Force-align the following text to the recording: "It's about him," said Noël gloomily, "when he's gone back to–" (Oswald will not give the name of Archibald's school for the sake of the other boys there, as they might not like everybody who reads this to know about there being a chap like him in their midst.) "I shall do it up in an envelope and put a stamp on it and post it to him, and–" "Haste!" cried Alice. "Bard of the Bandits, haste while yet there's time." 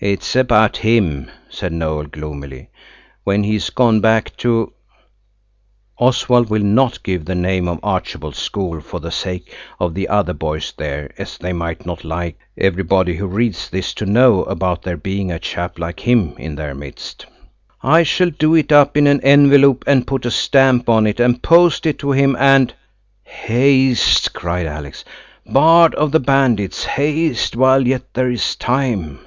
"It's 0.00 0.36
about 0.36 0.76
him," 0.76 1.28
said 1.50 1.72
Noël 1.72 2.08
gloomily, 2.08 2.68
"when 3.24 3.42
he's 3.42 3.68
gone 3.68 3.98
back 4.00 4.36
to–" 4.36 4.72
(Oswald 5.98 6.48
will 6.50 6.62
not 6.62 7.02
give 7.02 7.24
the 7.24 7.34
name 7.34 7.66
of 7.66 7.80
Archibald's 7.82 8.38
school 8.38 8.80
for 8.80 9.00
the 9.00 9.10
sake 9.10 9.52
of 9.80 9.94
the 9.94 10.06
other 10.06 10.34
boys 10.34 10.72
there, 10.76 11.10
as 11.20 11.36
they 11.36 11.52
might 11.52 11.84
not 11.84 12.04
like 12.04 12.38
everybody 12.56 13.16
who 13.16 13.26
reads 13.26 13.68
this 13.68 13.92
to 13.94 14.06
know 14.06 14.44
about 14.44 14.82
there 14.82 14.96
being 14.96 15.32
a 15.32 15.38
chap 15.40 15.80
like 15.80 15.98
him 15.98 16.36
in 16.38 16.54
their 16.54 16.76
midst.) 16.76 17.26
"I 17.82 18.04
shall 18.04 18.30
do 18.30 18.54
it 18.54 18.70
up 18.70 18.96
in 18.96 19.08
an 19.08 19.20
envelope 19.22 19.82
and 19.84 20.06
put 20.06 20.24
a 20.24 20.30
stamp 20.30 20.88
on 20.88 21.08
it 21.08 21.18
and 21.18 21.42
post 21.42 21.86
it 21.86 21.98
to 21.98 22.12
him, 22.12 22.36
and–" 22.38 22.72
"Haste!" 23.24 24.32
cried 24.32 24.66
Alice. 24.66 25.04
"Bard 25.44 25.92
of 25.96 26.12
the 26.12 26.20
Bandits, 26.20 26.84
haste 26.84 27.56
while 27.56 27.84
yet 27.84 28.14
there's 28.14 28.54
time." 28.54 29.24